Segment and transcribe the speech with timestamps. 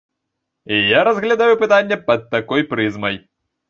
[0.97, 3.25] Я разглядаю пытанне пад такой прызмай.